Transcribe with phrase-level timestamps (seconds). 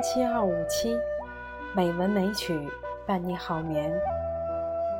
[0.00, 0.96] 七二五七，
[1.74, 2.68] 美文美曲
[3.04, 3.92] 伴你好眠。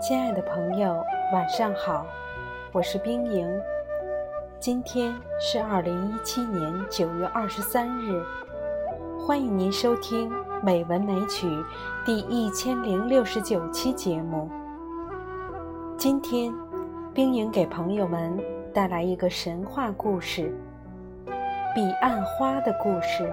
[0.00, 2.04] 亲爱的朋友，晚上好，
[2.72, 3.48] 我是冰莹。
[4.58, 8.24] 今天是二零一七年九月二十三日，
[9.20, 10.30] 欢迎您收听
[10.62, 11.46] 《美文美曲》
[12.04, 14.50] 第一千零六十九期节目。
[15.96, 16.52] 今天，
[17.14, 18.36] 冰莹给朋友们
[18.74, 20.52] 带来一个神话故事——
[21.72, 23.32] 彼岸花的故事。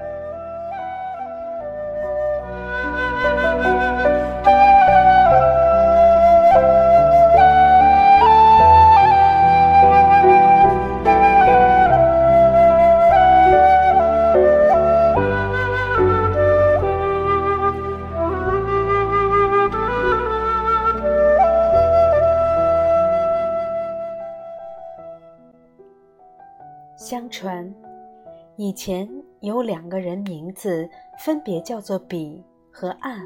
[28.66, 29.08] 以前
[29.41, 33.21] 有两个人，名字分别叫做彼和岸。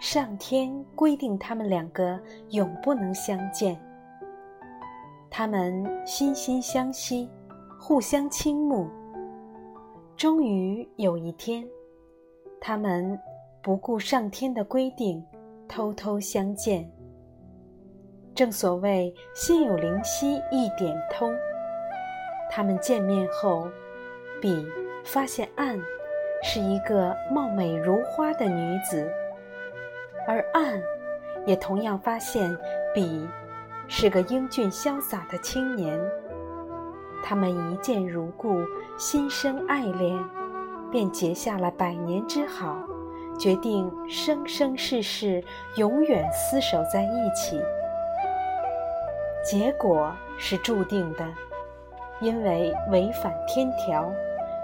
[0.00, 2.18] 上天规定他们两个
[2.52, 3.78] 永不能相见。
[5.30, 7.28] 他们心心相惜，
[7.78, 8.88] 互相倾慕。
[10.16, 11.62] 终于有一天，
[12.62, 13.20] 他们
[13.62, 15.22] 不顾上天的规定，
[15.68, 16.90] 偷偷相见。
[18.34, 21.30] 正所谓“心有灵犀一点通”。
[22.50, 23.66] 他们见面后，
[24.42, 24.66] 比
[25.04, 25.80] 发现岸
[26.42, 29.08] 是一个貌美如花的女子，
[30.26, 30.82] 而岸
[31.46, 32.54] 也同样发现
[32.92, 33.24] 比
[33.86, 35.96] 是个英俊潇洒的青年。
[37.22, 38.60] 他们一见如故，
[38.98, 40.18] 心生爱恋，
[40.90, 42.76] 便结下了百年之好，
[43.38, 45.40] 决定生生世世
[45.76, 47.62] 永远厮守在一起。
[49.44, 51.24] 结果是注定的。
[52.20, 54.08] 因为违反天条，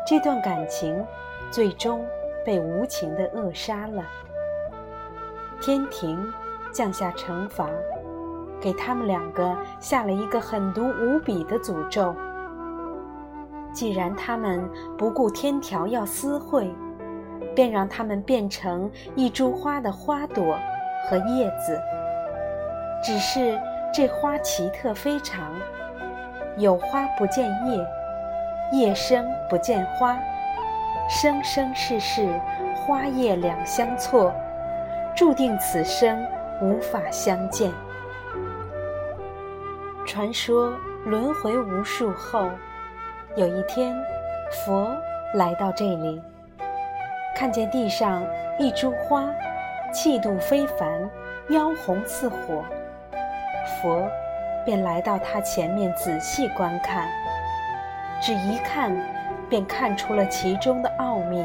[0.09, 1.05] 这段感情
[1.51, 2.03] 最终
[2.43, 4.03] 被无情的扼杀了。
[5.61, 6.33] 天庭
[6.73, 7.69] 降下惩罚，
[8.59, 12.15] 给他们两个下了一个狠毒无比的诅咒。
[13.71, 16.75] 既然他们不顾天条要私会，
[17.55, 20.59] 便让他们变成一株花的花朵
[21.07, 21.79] 和叶子。
[23.05, 23.61] 只是
[23.93, 25.53] 这花奇特非常。
[26.57, 27.87] 有花不见叶，
[28.73, 30.19] 叶生不见花，
[31.09, 32.29] 生生世世
[32.77, 34.33] 花叶两相错，
[35.17, 36.23] 注定此生
[36.61, 37.73] 无法相见。
[40.07, 40.73] 传说
[41.05, 42.49] 轮回无数后，
[43.37, 43.97] 有一天，
[44.51, 44.95] 佛
[45.35, 46.23] 来到这里，
[47.35, 48.23] 看见地上
[48.59, 49.25] 一株花，
[49.93, 51.09] 气度非凡，
[51.49, 52.63] 妖红似火，
[53.83, 54.07] 佛。
[54.65, 57.09] 便来到他前面仔细观看，
[58.21, 58.95] 只一看，
[59.49, 61.45] 便看出了其中的奥秘。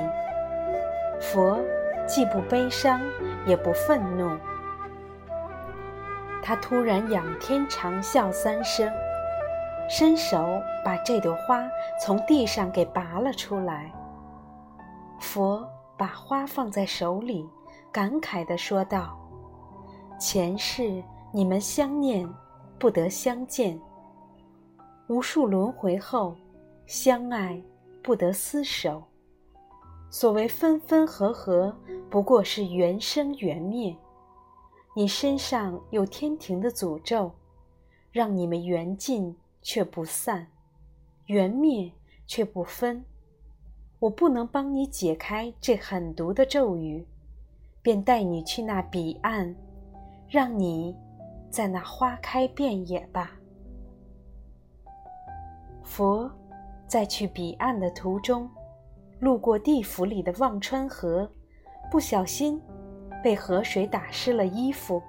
[1.19, 1.59] 佛
[2.07, 2.99] 既不悲伤，
[3.45, 4.37] 也不愤怒，
[6.41, 8.91] 他突然仰天长啸三声，
[9.89, 11.63] 伸手把这朵花
[12.01, 13.91] 从地上给拔了出来。
[15.19, 15.67] 佛
[15.97, 17.49] 把花放在手里，
[17.91, 19.17] 感慨地说道
[20.19, 22.27] ：“前世你们相念。”
[22.79, 23.79] 不得相见，
[25.07, 26.35] 无数轮回后，
[26.85, 27.61] 相爱
[28.01, 29.03] 不得厮守。
[30.09, 31.75] 所谓分分合合，
[32.09, 33.95] 不过是缘生缘灭。
[34.95, 37.31] 你身上有天庭的诅咒，
[38.11, 40.47] 让你们缘尽却不散，
[41.25, 41.91] 缘灭
[42.27, 43.03] 却不分。
[43.99, 47.07] 我不能帮你解开这狠毒的咒语，
[47.81, 49.55] 便带你去那彼岸，
[50.27, 50.95] 让你。
[51.49, 53.33] 在那花开遍野吧。
[55.83, 56.27] 佛
[56.93, 58.47] 在去彼岸的途中，
[59.19, 61.27] 路过地府里的忘川河，
[61.89, 62.61] 不小心
[63.23, 65.01] 被河水打湿了衣服。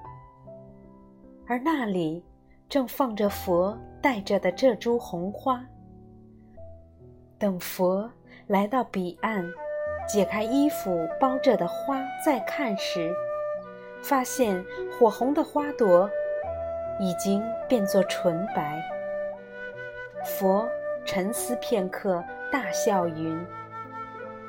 [1.47, 2.25] 而那里
[2.71, 5.63] 正放着佛带着的这株红花。
[7.39, 8.11] 等佛
[8.47, 9.47] 来到彼岸，
[10.09, 13.13] 解开衣服包着的花，再看时，
[14.03, 14.65] 发现
[14.99, 16.09] 火红的花朵。
[16.99, 18.81] 已经变作纯白。
[20.25, 20.67] 佛
[21.05, 23.47] 沉思片刻，大笑云：“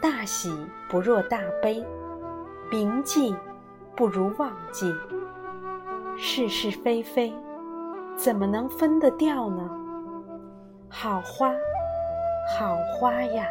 [0.02, 0.50] 大喜
[0.90, 1.86] 不若大悲，
[2.72, 3.36] 铭记
[3.96, 4.94] 不如忘记。
[6.18, 7.34] 是是非非，
[8.16, 9.70] 怎么能分得掉呢？
[10.90, 11.52] 好花，
[12.58, 13.48] 好花呀！”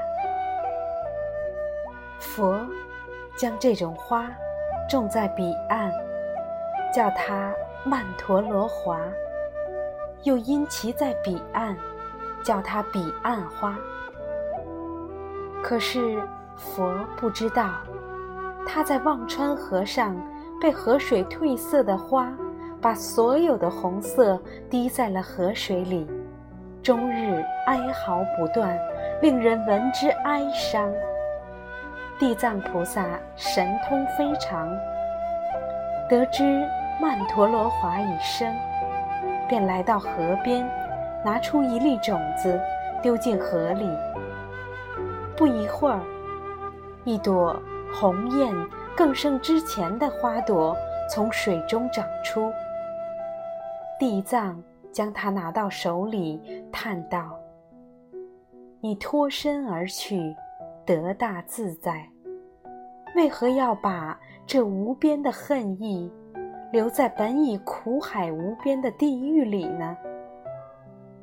[2.18, 2.66] 佛
[3.36, 4.30] 将这种花
[4.88, 5.92] 种在彼岸，
[6.92, 7.52] 叫它。
[7.86, 8.98] 曼陀罗华，
[10.22, 11.76] 又因其在彼岸，
[12.44, 13.76] 叫它彼岸花。
[15.62, 16.22] 可是
[16.56, 17.70] 佛不知道，
[18.66, 20.14] 它在忘川河上
[20.60, 22.28] 被河水褪色的花，
[22.80, 24.38] 把所有的红色
[24.68, 26.06] 滴在了河水里，
[26.82, 28.78] 终日哀嚎不断，
[29.22, 30.92] 令人闻之哀伤。
[32.18, 33.04] 地藏菩萨
[33.36, 34.68] 神通非常，
[36.08, 36.44] 得知
[37.00, 38.54] 曼陀罗华已生，
[39.48, 40.10] 便来到河
[40.44, 40.64] 边，
[41.24, 42.60] 拿出一粒种子，
[43.02, 43.88] 丢进河里。
[45.36, 46.00] 不一会儿，
[47.04, 47.60] 一朵
[47.92, 48.54] 红艳
[48.96, 50.76] 更胜之前的花朵
[51.10, 52.52] 从水中长出。
[53.98, 54.62] 地藏
[54.92, 57.38] 将它拿到手里，叹道
[58.80, 60.36] ：“你脱身而去。”
[60.86, 62.06] 得大自在，
[63.16, 66.12] 为何要把这无边的恨意
[66.72, 69.96] 留在本已苦海无边的地狱里呢？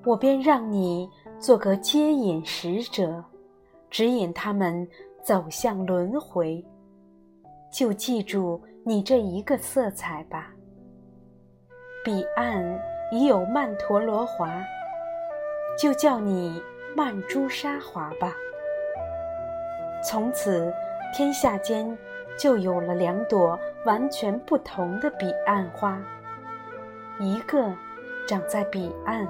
[0.03, 1.09] 我便让你
[1.39, 3.23] 做个接引使者，
[3.89, 4.87] 指引他们
[5.23, 6.63] 走向轮回。
[7.71, 10.51] 就记住你这一个色彩吧。
[12.03, 12.79] 彼岸
[13.11, 14.49] 已有曼陀罗华，
[15.77, 16.61] 就叫你
[16.95, 18.33] 曼珠沙华吧。
[20.03, 20.73] 从此，
[21.15, 21.95] 天下间
[22.35, 26.01] 就有了两朵完全不同的彼岸花，
[27.19, 27.71] 一个
[28.27, 29.27] 长在彼岸，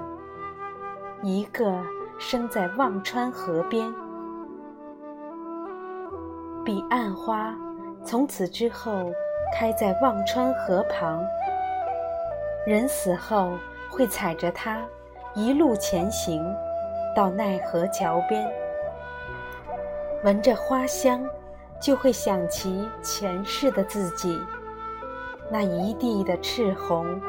[1.24, 1.72] 一个
[2.18, 3.94] 生在忘川河边。
[6.64, 7.54] 彼岸花
[8.04, 9.12] 从此之后
[9.54, 11.22] 开在忘川河旁，
[12.66, 13.52] 人死后
[13.88, 14.82] 会踩着它
[15.32, 16.44] 一路前行，
[17.14, 18.50] 到奈何桥边。
[20.24, 21.24] 闻着花香，
[21.80, 24.40] 就会想起前世的自己，
[25.52, 27.20] 那一地的赤红，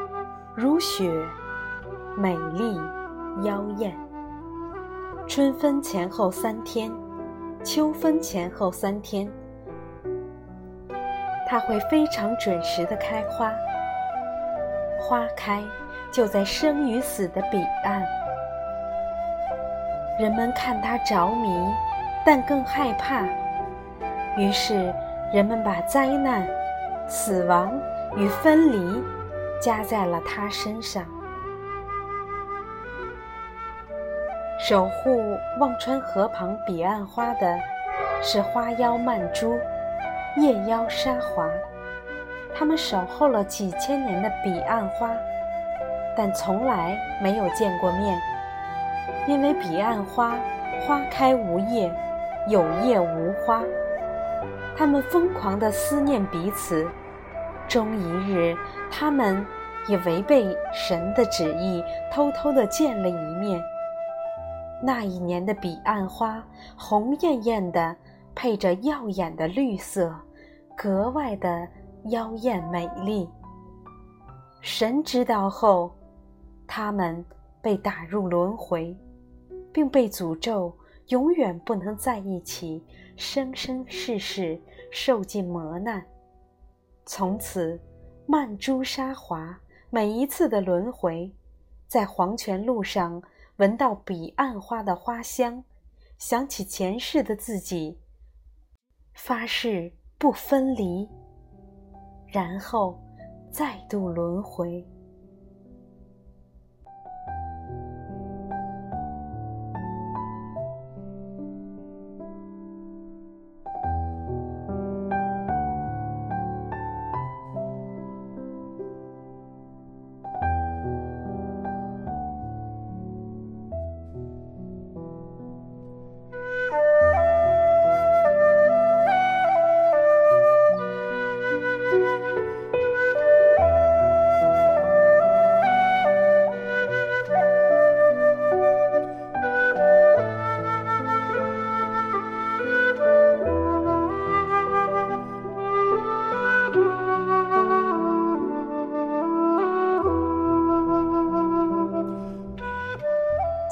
[0.56, 1.12] 如雪，
[2.16, 2.80] 美丽
[3.42, 3.96] 妖艳。
[5.26, 6.92] 春分前后三天，
[7.62, 9.30] 秋分前后三天，
[11.48, 13.50] 它会非常准时的开花。
[15.00, 15.62] 花开
[16.12, 18.02] 就在生与死的彼岸，
[20.18, 21.48] 人们看它着迷。
[22.26, 23.20] 但更害怕，
[24.38, 24.90] 于是
[25.30, 26.48] 人们把灾难、
[27.06, 27.70] 死亡
[28.16, 29.02] 与分离
[29.60, 31.04] 加在了它身上。
[34.66, 37.60] 守护忘川河旁彼岸花的
[38.22, 39.58] 是花妖曼珠、
[40.38, 41.46] 夜妖沙华，
[42.54, 45.10] 他们守候了几千年的彼岸花，
[46.16, 48.18] 但从来没有见过面，
[49.26, 50.34] 因为彼岸花
[50.86, 51.92] 花开无叶。
[52.48, 53.62] 有叶无花，
[54.74, 56.88] 他们疯狂地思念彼此。
[57.68, 58.56] 终一日，
[58.90, 59.44] 他们
[59.88, 63.62] 也违背神的旨意，偷偷地见了一面。
[64.86, 67.96] 那一年的彼岸花红艳艳的，
[68.34, 70.14] 配着耀眼的绿色，
[70.76, 71.66] 格外的
[72.10, 73.26] 妖艳美丽。
[74.60, 75.90] 神知道后，
[76.66, 77.24] 他们
[77.62, 78.94] 被打入轮回，
[79.72, 80.76] 并被诅咒。
[81.08, 82.82] 永远不能在一起，
[83.16, 84.58] 生生世世
[84.90, 86.02] 受尽磨难。
[87.04, 87.78] 从此，
[88.26, 89.58] 曼珠沙华
[89.90, 91.30] 每一次的轮回，
[91.86, 93.22] 在黄泉路上
[93.56, 95.62] 闻到彼岸花的花香，
[96.18, 98.00] 想起前世的自己，
[99.12, 101.08] 发誓不分离，
[102.26, 103.00] 然后
[103.52, 104.84] 再度轮回。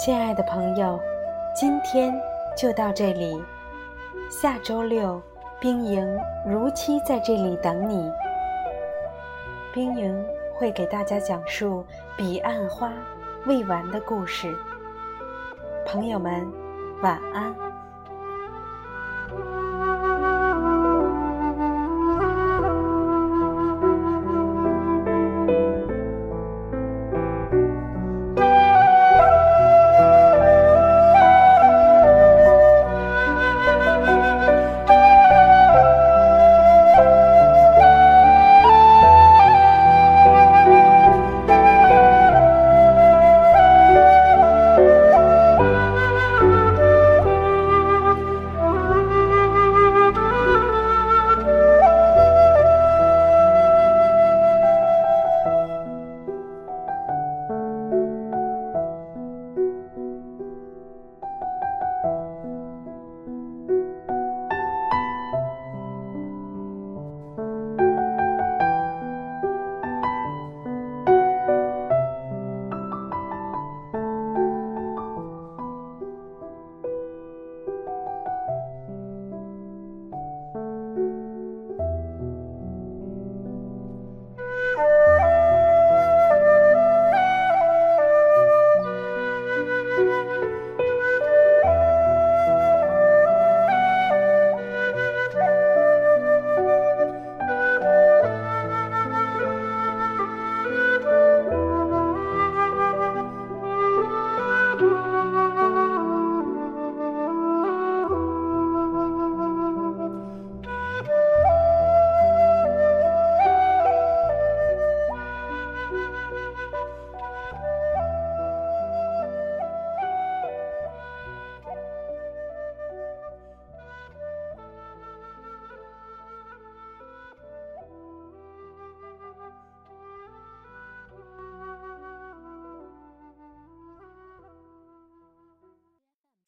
[0.05, 0.99] 亲爱的朋友，
[1.55, 2.13] 今天
[2.57, 3.41] 就到这里。
[4.29, 5.23] 下周六，
[5.61, 6.05] 冰莹
[6.45, 8.11] 如期在这里等你。
[9.73, 12.93] 冰莹会给大家讲述彼岸花
[13.47, 14.53] 未完的故事。
[15.87, 16.53] 朋友们，
[17.01, 17.72] 晚安。